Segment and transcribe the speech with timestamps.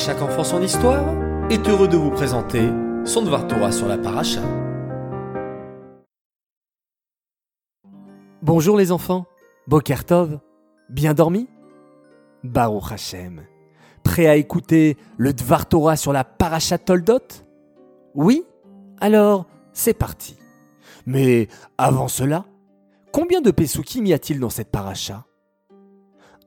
[0.00, 1.04] chaque enfant son histoire
[1.50, 2.70] est heureux de vous présenter
[3.04, 4.40] son Dvar Torah sur la paracha.
[8.40, 9.26] Bonjour les enfants,
[9.66, 10.40] Bokertov,
[10.88, 11.50] bien dormi?
[12.42, 13.42] Baruch Hashem,
[14.02, 17.44] prêt à écouter le Dvar Torah sur la paracha Toldot?
[18.14, 18.42] Oui?
[19.02, 19.44] Alors,
[19.74, 20.38] c'est parti.
[21.04, 22.46] Mais avant cela,
[23.12, 25.26] combien de Pesukim y a-t-il dans cette paracha?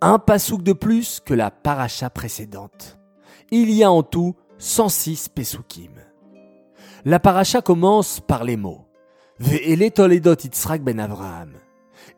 [0.00, 2.99] Un pasouk de plus que la paracha précédente.
[3.52, 5.90] Il y a en tout 106 Pesukim.
[7.04, 8.86] La paracha commence par les mots
[9.40, 11.54] Ve'ele Toledot Yitzhak ben Avraham.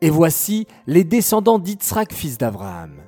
[0.03, 3.01] Et voici les descendants d'Yitzhak, fils d'Abraham.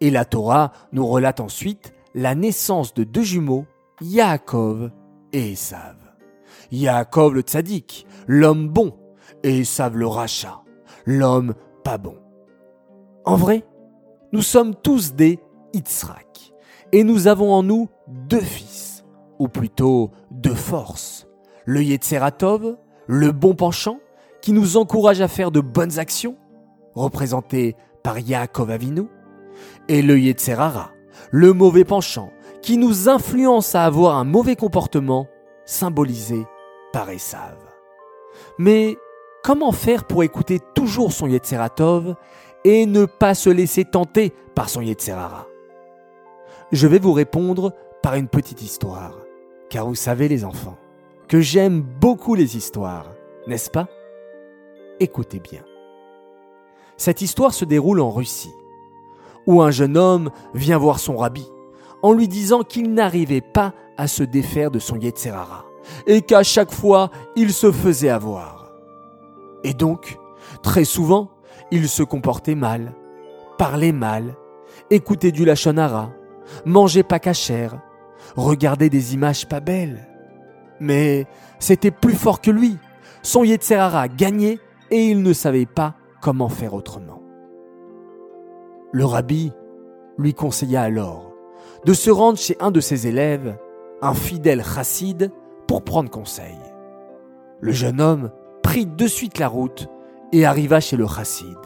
[0.00, 3.66] Et la Torah nous relate ensuite la naissance de deux jumeaux,
[4.00, 4.92] Yaakov
[5.32, 5.96] et Esav.
[6.70, 8.96] Yaakov le tzaddik, l'homme bon,
[9.42, 10.62] et Esav le rachat,
[11.06, 12.18] l'homme pas bon.
[13.24, 13.64] En vrai,
[14.32, 15.40] nous sommes tous des
[15.74, 16.52] Yitzhak,
[16.92, 19.04] et nous avons en nous deux fils,
[19.38, 21.26] ou plutôt deux forces,
[21.64, 23.98] le Yetzeratov, le bon penchant,
[24.40, 26.36] qui nous encourage à faire de bonnes actions,
[26.94, 29.04] représenté par Yaakov Avinu,
[29.88, 30.92] et le Yetzerara,
[31.30, 32.30] le mauvais penchant,
[32.62, 35.26] qui nous influence à avoir un mauvais comportement,
[35.64, 36.46] symbolisé
[36.92, 37.56] par Esav.
[38.58, 38.96] Mais
[39.44, 42.14] comment faire pour écouter toujours son Yetzeratov
[42.64, 45.46] et ne pas se laisser tenter par son Yetzerara
[46.70, 49.14] Je vais vous répondre par une petite histoire,
[49.70, 50.76] car vous savez les enfants,
[51.26, 53.06] que j'aime beaucoup les histoires,
[53.46, 53.88] n'est-ce pas?
[55.00, 55.62] Écoutez bien.
[56.98, 58.52] Cette histoire se déroule en Russie,
[59.46, 61.48] où un jeune homme vient voir son rabbi
[62.02, 65.64] en lui disant qu'il n'arrivait pas à se défaire de son Yetzerara
[66.06, 68.72] et qu'à chaque fois il se faisait avoir.
[69.64, 70.18] Et donc,
[70.62, 71.30] très souvent,
[71.70, 72.94] il se comportait mal,
[73.56, 74.36] parlait mal,
[74.90, 76.10] écoutait du lachonara,
[76.64, 77.80] mangeait pas cachère,
[78.36, 80.06] regardait des images pas belles.
[80.80, 81.26] Mais
[81.58, 82.76] c'était plus fort que lui.
[83.22, 84.58] Son Yetzerara gagnait
[84.90, 87.22] et il ne savait pas comment faire autrement.
[88.92, 89.52] Le rabbi
[90.16, 91.32] lui conseilla alors
[91.84, 93.56] de se rendre chez un de ses élèves,
[94.02, 95.30] un fidèle chassid,
[95.66, 96.58] pour prendre conseil.
[97.60, 98.30] Le jeune homme
[98.62, 99.88] prit de suite la route
[100.32, 101.58] et arriva chez le chassid.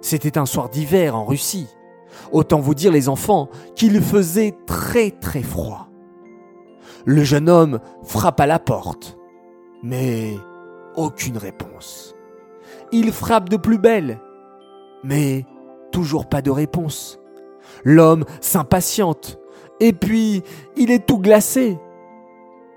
[0.00, 1.68] C'était un soir d'hiver en Russie.
[2.32, 5.88] Autant vous dire les enfants qu'il faisait très très froid.
[7.04, 9.16] Le jeune homme frappa la porte,
[9.82, 10.34] mais
[10.96, 12.14] aucune réponse.
[12.92, 14.18] Il frappe de plus belle,
[15.04, 15.46] mais
[15.92, 17.18] toujours pas de réponse.
[17.84, 19.38] L'homme s'impatiente,
[19.80, 20.42] et puis
[20.76, 21.78] il est tout glacé.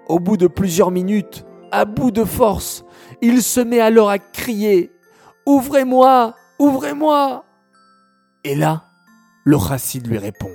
[0.07, 2.83] Au bout de plusieurs minutes, à bout de force,
[3.21, 4.91] il se met alors à crier
[5.45, 7.43] Ouvrez-moi Ouvrez-moi
[8.43, 8.90] Et là,
[9.43, 10.51] le chassid lui répond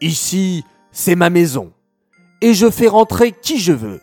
[0.00, 1.72] Ici, c'est ma maison,
[2.40, 4.00] et je fais rentrer qui je veux.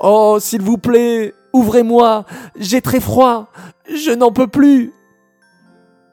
[0.00, 2.24] Oh, s'il vous plaît, ouvrez-moi,
[2.56, 3.50] j'ai très froid,
[3.88, 4.92] je n'en peux plus.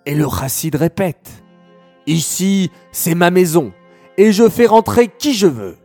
[0.05, 1.43] Et le chassid répète,
[2.07, 3.71] Ici, c'est ma maison,
[4.17, 5.77] et je fais rentrer qui je veux.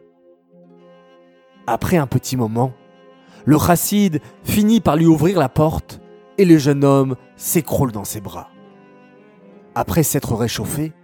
[1.67, 2.73] Après un petit moment,
[3.45, 6.01] le chassid finit par lui ouvrir la porte,
[6.39, 8.51] et le jeune homme s'écroule dans ses bras.
[9.79, 10.95] Après s'être réchauffé,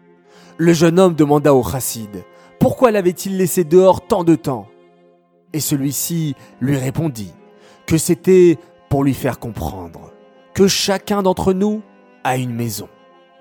[0.56, 2.24] le jeune homme demanda au chassid
[2.58, 4.68] pourquoi l'avait-il laissé dehors tant de temps?
[5.52, 7.32] Et celui-ci lui répondit
[7.86, 8.56] que c'était
[8.88, 10.12] pour lui faire comprendre
[10.54, 11.82] que chacun d'entre nous
[12.22, 12.88] a une maison,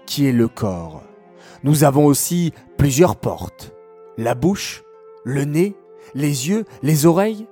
[0.08, 1.04] qui est le corps.
[1.64, 3.74] Nous avons aussi plusieurs portes,
[4.18, 4.82] la bouche,
[5.24, 5.76] le nez,
[6.16, 7.48] les yeux, les oreilles.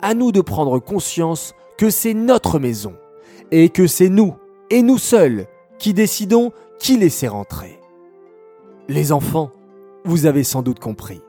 [0.00, 2.94] À nous de prendre conscience que c'est notre maison,
[3.50, 4.36] et que c'est nous,
[4.70, 5.48] et nous seuls,
[5.80, 7.80] qui décidons qui laisser rentrer.
[8.88, 9.50] Les enfants,
[10.04, 11.20] vous avez sans doute compris.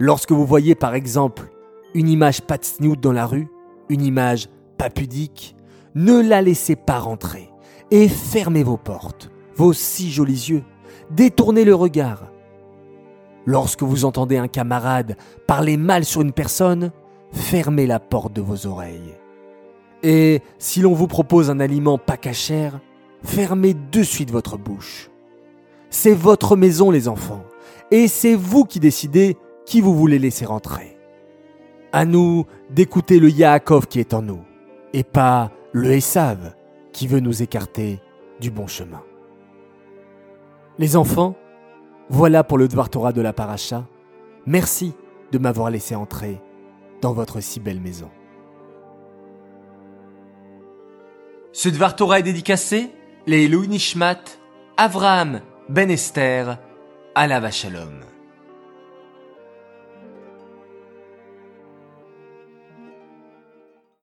[0.00, 1.48] Lorsque vous voyez par exemple
[1.94, 2.58] une image pas
[3.00, 3.48] dans la rue,
[3.88, 5.56] une image pas pudique,
[5.94, 7.50] ne la laissez pas rentrer
[7.90, 10.64] et fermez vos portes, vos si jolis yeux,
[11.10, 12.26] détournez le regard.
[13.46, 15.16] Lorsque vous entendez un camarade
[15.46, 16.90] parler mal sur une personne,
[17.32, 19.14] fermez la porte de vos oreilles.
[20.02, 22.80] Et si l'on vous propose un aliment pas cachère,
[23.22, 25.10] fermez de suite votre bouche.
[25.90, 27.44] C'est votre maison les enfants,
[27.90, 30.98] et c'est vous qui décidez qui vous voulez laisser rentrer.
[31.92, 34.40] À nous d'écouter le Yaakov qui est en nous,
[34.92, 36.54] et pas le Esav
[36.92, 38.00] qui veut nous écarter
[38.40, 39.02] du bon chemin.
[40.78, 41.34] Les enfants,
[42.10, 43.86] voilà pour le Dvar Torah de la Paracha.
[44.46, 44.94] Merci
[45.32, 46.40] de m'avoir laissé entrer
[47.00, 48.10] dans votre si belle maison.
[51.52, 52.90] Ce Dvar Torah est dédicacé
[53.28, 54.38] les Nishmat,
[54.78, 56.58] Avraham Ben Esther,
[57.14, 58.17] Alava Shalom.